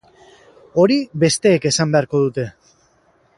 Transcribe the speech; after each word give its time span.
Hori 0.83 0.97
besteek 1.25 1.67
esan 1.73 1.93
beharko 1.97 2.23
dute. 2.25 2.47